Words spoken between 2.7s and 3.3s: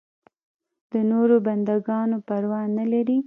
نه لري.